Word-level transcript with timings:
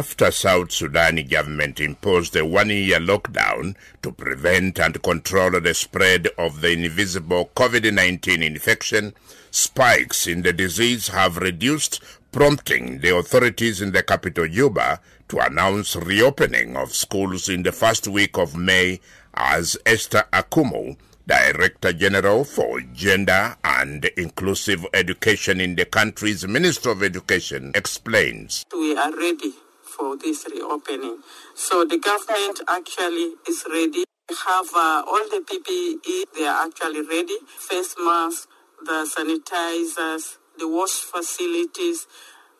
after 0.00 0.30
South 0.30 0.72
Sudan 0.72 1.16
government 1.28 1.78
imposed 1.78 2.34
a 2.34 2.42
one-year 2.42 3.00
lockdown 3.00 3.76
to 4.00 4.10
prevent 4.10 4.80
and 4.80 5.02
control 5.02 5.60
the 5.60 5.74
spread 5.74 6.26
of 6.38 6.62
the 6.62 6.72
invisible 6.72 7.50
COVID-19 7.54 8.42
infection, 8.42 9.12
spikes 9.50 10.26
in 10.26 10.40
the 10.40 10.54
disease 10.54 11.08
have 11.08 11.36
reduced, 11.36 12.02
prompting 12.32 13.00
the 13.00 13.14
authorities 13.14 13.82
in 13.82 13.92
the 13.92 14.02
capital 14.02 14.48
Juba 14.48 15.00
to 15.28 15.38
announce 15.38 15.94
reopening 15.96 16.78
of 16.78 16.94
schools 16.94 17.50
in 17.50 17.62
the 17.62 17.72
first 17.72 18.08
week 18.08 18.38
of 18.38 18.56
May 18.56 19.00
as 19.34 19.76
Esther 19.84 20.24
Akumu, 20.32 20.96
Director 21.26 21.92
General 21.92 22.44
for 22.44 22.80
Gender 22.94 23.54
and 23.62 24.06
Inclusive 24.16 24.86
Education 24.94 25.60
in 25.60 25.74
the 25.74 25.84
country's 25.84 26.46
Minister 26.48 26.88
of 26.88 27.02
Education, 27.02 27.72
explains. 27.74 28.64
We 28.72 28.96
are 28.96 29.14
ready 29.14 29.52
for 30.00 30.16
this 30.16 30.46
reopening. 30.50 31.18
So 31.54 31.84
the 31.84 31.98
government 31.98 32.60
actually 32.66 33.34
is 33.46 33.64
ready. 33.70 34.04
We 34.30 34.36
have 34.46 34.68
uh, 34.74 35.04
all 35.06 35.24
the 35.28 35.44
PPE, 35.44 36.24
they 36.34 36.46
are 36.46 36.66
actually 36.66 37.02
ready. 37.02 37.36
Face 37.58 37.94
masks, 37.98 38.46
the 38.82 39.04
sanitizers, 39.04 40.38
the 40.58 40.66
wash 40.66 41.00
facilities, 41.00 42.06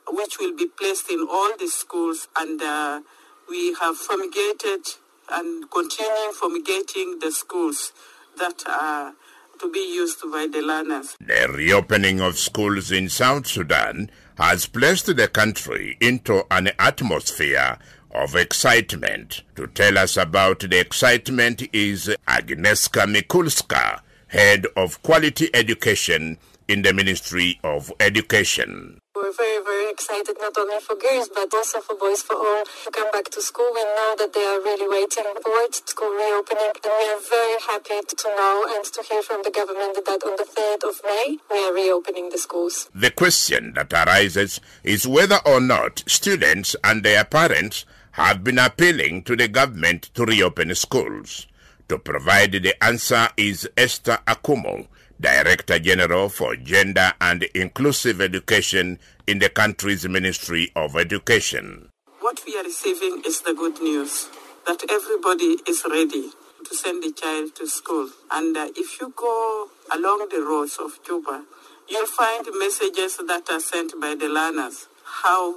which 0.08 0.38
will 0.38 0.54
be 0.54 0.66
placed 0.66 1.10
in 1.10 1.26
all 1.30 1.56
the 1.58 1.68
schools. 1.68 2.28
And 2.36 2.60
uh, 2.60 3.00
we 3.48 3.74
have 3.80 3.96
fumigated 3.96 4.84
and 5.30 5.70
continuing 5.70 6.32
fumigating 6.34 7.20
the 7.20 7.32
schools 7.32 7.92
that 8.38 8.64
are 8.68 9.14
to 9.60 9.70
be 9.70 9.78
used 9.94 10.22
by 10.32 10.46
the 10.50 10.62
learners. 10.62 11.16
The 11.20 11.52
reopening 11.52 12.20
of 12.20 12.38
schools 12.38 12.90
in 12.90 13.08
South 13.10 13.46
Sudan 13.46 14.10
has 14.38 14.66
placed 14.66 15.14
the 15.14 15.28
country 15.28 15.98
into 16.00 16.44
an 16.50 16.70
atmosphere 16.78 17.78
of 18.12 18.34
excitement. 18.34 19.42
To 19.56 19.66
tell 19.66 19.98
us 19.98 20.16
about 20.16 20.60
the 20.60 20.80
excitement 20.80 21.62
is 21.74 22.08
Agnieszka 22.26 23.04
Mikulska, 23.06 24.00
head 24.28 24.66
of 24.76 25.02
quality 25.02 25.50
education 25.52 26.38
in 26.66 26.82
the 26.82 26.94
Ministry 26.94 27.60
of 27.62 27.92
Education. 28.00 28.98
We're 29.30 29.44
very, 29.46 29.62
very 29.62 29.90
excited 29.92 30.38
not 30.40 30.58
only 30.58 30.80
for 30.80 30.96
girls 30.96 31.28
but 31.32 31.54
also 31.54 31.80
for 31.80 31.94
boys, 31.94 32.20
for 32.20 32.34
all 32.34 32.64
who 32.84 32.90
come 32.90 33.12
back 33.12 33.30
to 33.30 33.40
school. 33.40 33.70
We 33.72 33.84
know 33.84 34.14
that 34.18 34.32
they 34.34 34.42
are 34.42 34.58
really 34.58 34.88
waiting 34.88 35.22
for 35.40 35.52
school 35.86 36.10
reopening, 36.10 36.72
and 36.82 36.92
we 36.98 37.06
are 37.14 37.20
very 37.30 37.60
happy 37.68 38.00
to 38.08 38.28
know 38.36 38.66
and 38.74 38.84
to 38.84 39.02
hear 39.08 39.22
from 39.22 39.42
the 39.44 39.52
government 39.52 39.94
that 40.04 40.24
on 40.26 40.34
the 40.34 40.42
3rd 40.42 40.88
of 40.88 41.00
May 41.04 41.38
we 41.48 41.58
are 41.64 41.72
reopening 41.72 42.30
the 42.30 42.38
schools. 42.38 42.88
The 42.92 43.12
question 43.12 43.74
that 43.74 43.92
arises 43.92 44.60
is 44.82 45.06
whether 45.06 45.38
or 45.46 45.60
not 45.60 46.02
students 46.08 46.74
and 46.82 47.04
their 47.04 47.22
parents 47.22 47.84
have 48.12 48.42
been 48.42 48.58
appealing 48.58 49.22
to 49.24 49.36
the 49.36 49.46
government 49.46 50.10
to 50.14 50.24
reopen 50.24 50.74
schools. 50.74 51.46
To 51.88 51.98
provide 51.98 52.52
the 52.52 52.74
answer 52.82 53.28
is 53.36 53.68
Esther 53.76 54.18
Akumu, 54.26 54.88
Director 55.20 55.78
General 55.78 56.30
for 56.30 56.56
Gender 56.56 57.12
and 57.20 57.42
Inclusive 57.54 58.22
Education 58.22 58.98
in 59.26 59.38
the 59.38 59.50
country's 59.50 60.08
Ministry 60.08 60.72
of 60.74 60.96
Education. 60.96 61.90
What 62.20 62.40
we 62.46 62.56
are 62.56 62.64
receiving 62.64 63.22
is 63.26 63.42
the 63.42 63.52
good 63.52 63.82
news 63.82 64.28
that 64.66 64.82
everybody 64.90 65.58
is 65.68 65.84
ready 65.90 66.30
to 66.64 66.74
send 66.74 67.02
the 67.02 67.12
child 67.12 67.54
to 67.56 67.66
school. 67.66 68.08
And 68.30 68.56
uh, 68.56 68.68
if 68.76 68.98
you 69.00 69.12
go 69.14 69.68
along 69.92 70.28
the 70.30 70.40
roads 70.40 70.78
of 70.78 70.98
Juba, 71.06 71.44
you'll 71.88 72.06
find 72.06 72.46
messages 72.58 73.18
that 73.18 73.44
are 73.50 73.60
sent 73.60 74.00
by 74.00 74.14
the 74.14 74.28
learners 74.28 74.88
how 75.04 75.56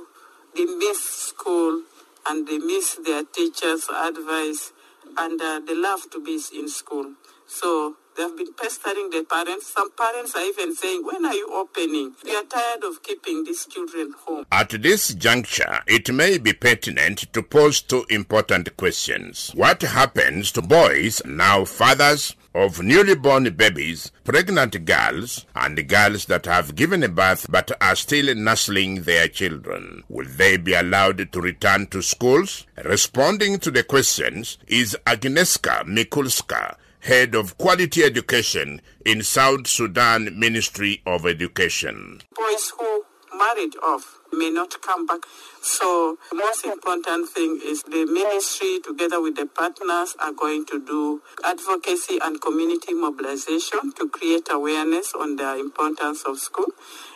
they 0.55 0.65
miss 0.65 1.01
school 1.01 1.83
and 2.27 2.47
they 2.47 2.57
miss 2.57 2.95
their 3.05 3.23
teachers' 3.23 3.87
advice 3.89 4.73
and 5.17 5.41
uh, 5.41 5.61
they 5.65 5.75
love 5.75 6.09
to 6.11 6.19
be 6.21 6.39
in 6.57 6.67
school. 6.67 7.13
So 7.47 7.95
they 8.15 8.23
have 8.23 8.37
been 8.37 8.53
pestering 8.53 9.09
the 9.09 9.23
parents. 9.29 9.67
Some 9.67 9.91
parents 9.91 10.35
are 10.35 10.43
even 10.43 10.75
saying, 10.75 11.03
When 11.05 11.25
are 11.25 11.33
you 11.33 11.49
opening? 11.53 12.13
We 12.23 12.35
are 12.35 12.43
tired 12.43 12.83
of 12.83 13.03
keeping 13.03 13.43
these 13.43 13.65
children 13.65 14.13
home. 14.25 14.45
At 14.51 14.69
this 14.69 15.13
juncture, 15.13 15.79
it 15.87 16.13
may 16.13 16.37
be 16.37 16.53
pertinent 16.53 17.31
to 17.33 17.43
pose 17.43 17.81
two 17.81 18.05
important 18.09 18.75
questions. 18.77 19.51
What 19.55 19.81
happens 19.81 20.51
to 20.53 20.61
boys, 20.61 21.21
now 21.25 21.65
fathers, 21.65 22.35
of 22.55 22.81
newly 22.83 23.15
born 23.15 23.49
babies, 23.55 24.11
pregnant 24.23 24.85
girls, 24.85 25.45
and 25.55 25.87
girls 25.87 26.25
that 26.25 26.45
have 26.45 26.75
given 26.75 27.01
birth 27.15 27.47
but 27.49 27.71
are 27.81 27.95
still 27.95 28.33
nursing 28.35 29.01
their 29.03 29.27
children. 29.27 30.03
Will 30.07 30.27
they 30.27 30.57
be 30.57 30.73
allowed 30.73 31.31
to 31.31 31.41
return 31.41 31.87
to 31.87 32.01
schools? 32.03 32.67
Responding 32.85 33.57
to 33.59 33.71
the 33.71 33.83
questions 33.83 34.57
is 34.67 34.95
Agnieszka 35.07 35.83
Mikulska, 35.85 36.75
head 37.03 37.35
of 37.35 37.57
quality 37.57 38.01
education 38.01 38.81
in 39.05 39.21
South 39.21 39.67
Sudan 39.67 40.39
Ministry 40.39 41.01
of 41.05 41.25
Education. 41.25 42.21
Boys 42.33 42.71
who 42.79 43.03
married 43.37 43.73
off 43.83 44.19
may 44.31 44.49
not 44.49 44.81
come 44.81 45.05
back. 45.05 45.19
So 45.61 46.17
most 46.33 46.63
important 46.63 47.29
thing 47.29 47.59
is 47.61 47.83
the 47.83 48.05
ministry 48.05 48.79
together 48.81 49.21
with 49.21 49.35
the 49.35 49.47
partners 49.47 50.15
are 50.19 50.31
going 50.31 50.65
to 50.67 50.79
do 50.79 51.21
advocacy 51.43 52.19
and 52.21 52.39
community 52.39 52.93
mobilization 52.93 53.91
to 53.99 54.07
create 54.07 54.47
awareness 54.49 55.13
on 55.13 55.35
the 55.35 55.59
importance 55.59 56.23
of 56.23 56.39
school. 56.39 56.67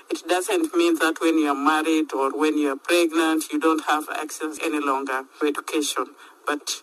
It 0.09 0.27
doesn't 0.27 0.75
mean 0.75 0.99
that 0.99 1.21
when 1.21 1.37
you 1.39 1.47
are 1.47 1.55
married 1.55 2.11
or 2.13 2.37
when 2.37 2.57
you 2.57 2.73
are 2.73 2.77
pregnant, 2.77 3.53
you 3.53 3.59
don't 3.59 3.85
have 3.85 4.09
access 4.09 4.59
any 4.61 4.79
longer 4.79 5.23
to 5.39 5.47
education. 5.47 6.07
But 6.45 6.81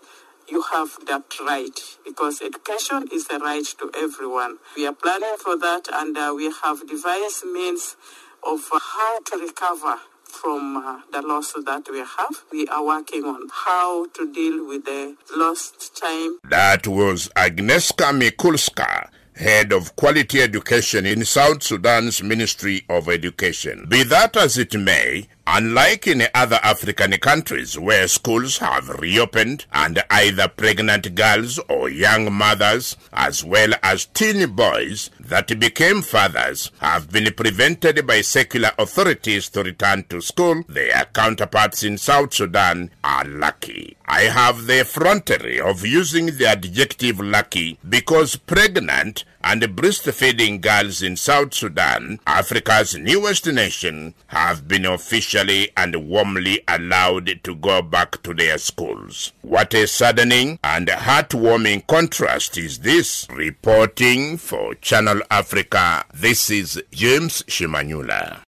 you 0.48 0.62
have 0.72 0.90
that 1.06 1.24
right 1.40 1.78
because 2.04 2.40
education 2.42 3.08
is 3.12 3.26
a 3.30 3.38
right 3.38 3.64
to 3.78 3.90
everyone. 3.96 4.58
We 4.76 4.86
are 4.86 4.92
planning 4.94 5.36
for 5.38 5.56
that 5.58 5.88
and 5.92 6.16
uh, 6.16 6.32
we 6.36 6.52
have 6.62 6.86
devised 6.88 7.44
means 7.46 7.96
of 8.42 8.60
uh, 8.72 8.78
how 8.78 9.20
to 9.20 9.38
recover 9.38 9.96
from 10.24 10.76
uh, 10.76 11.00
the 11.12 11.22
loss 11.22 11.52
that 11.64 11.84
we 11.90 11.98
have. 11.98 12.44
We 12.52 12.66
are 12.68 12.84
working 12.84 13.24
on 13.24 13.48
how 13.52 14.06
to 14.06 14.32
deal 14.32 14.66
with 14.66 14.84
the 14.84 15.16
lost 15.36 15.96
time. 15.96 16.38
That 16.50 16.86
was 16.86 17.28
Agnieszka 17.36 18.12
Mikulska, 18.12 19.08
head 19.36 19.72
of 19.72 19.94
quality 19.96 20.42
education 20.42 21.06
in 21.06 21.24
South 21.24 21.62
Sudan's 21.62 22.22
Ministry 22.22 22.84
of 22.88 23.08
Education. 23.08 23.86
Be 23.88 24.02
that 24.04 24.36
as 24.36 24.58
it 24.58 24.74
may, 24.74 25.28
Unlike 25.46 26.06
in 26.06 26.26
other 26.34 26.58
African 26.62 27.12
countries 27.18 27.78
where 27.78 28.08
schools 28.08 28.58
have 28.58 28.88
reopened 28.88 29.66
and 29.72 30.02
either 30.08 30.48
pregnant 30.48 31.14
girls 31.14 31.60
or 31.68 31.90
young 31.90 32.32
mothers, 32.32 32.96
as 33.12 33.44
well 33.44 33.72
as 33.82 34.06
teen 34.06 34.54
boys 34.54 35.10
that 35.20 35.60
became 35.60 36.00
fathers, 36.00 36.70
have 36.78 37.10
been 37.12 37.30
prevented 37.34 38.06
by 38.06 38.22
secular 38.22 38.70
authorities 38.78 39.50
to 39.50 39.62
return 39.62 40.04
to 40.08 40.22
school, 40.22 40.62
their 40.66 41.04
counterparts 41.12 41.82
in 41.82 41.98
South 41.98 42.32
Sudan 42.32 42.90
are 43.04 43.24
lucky. 43.24 43.96
I 44.06 44.22
have 44.22 44.66
the 44.66 44.80
effrontery 44.80 45.60
of 45.60 45.84
using 45.84 46.26
the 46.26 46.46
adjective 46.46 47.20
lucky 47.20 47.78
because 47.86 48.36
pregnant 48.36 49.24
and 49.42 49.62
breastfeeding 49.62 50.60
girls 50.60 51.02
in 51.02 51.16
South 51.16 51.52
Sudan, 51.52 52.18
Africa's 52.26 52.96
newest 52.96 53.46
nation, 53.46 54.14
have 54.28 54.66
been 54.66 54.86
officially 54.86 55.33
and 55.34 56.08
warmly 56.08 56.62
allowed 56.68 57.40
to 57.42 57.54
go 57.56 57.82
back 57.82 58.22
to 58.22 58.32
their 58.32 58.56
schools. 58.58 59.32
What 59.42 59.74
a 59.74 59.86
saddening 59.88 60.60
and 60.62 60.86
heartwarming 60.86 61.86
contrast 61.88 62.56
is 62.56 62.78
this. 62.78 63.26
Reporting 63.30 64.36
for 64.36 64.74
Channel 64.76 65.22
Africa, 65.30 66.04
this 66.14 66.50
is 66.50 66.80
James 66.92 67.42
Shimanyula. 67.48 68.43